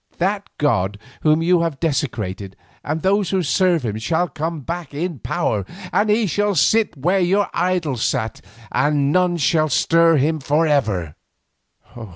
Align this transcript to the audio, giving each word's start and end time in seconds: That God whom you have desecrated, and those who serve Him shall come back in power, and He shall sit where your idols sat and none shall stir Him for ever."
That 0.17 0.49
God 0.57 0.97
whom 1.21 1.43
you 1.43 1.61
have 1.61 1.79
desecrated, 1.79 2.55
and 2.83 3.03
those 3.03 3.29
who 3.29 3.43
serve 3.43 3.85
Him 3.85 3.99
shall 3.99 4.27
come 4.27 4.61
back 4.61 4.95
in 4.95 5.19
power, 5.19 5.63
and 5.93 6.09
He 6.09 6.25
shall 6.25 6.55
sit 6.55 6.97
where 6.97 7.19
your 7.19 7.47
idols 7.53 8.01
sat 8.01 8.41
and 8.71 9.11
none 9.11 9.37
shall 9.37 9.69
stir 9.69 10.17
Him 10.17 10.39
for 10.39 10.65
ever." 10.65 11.15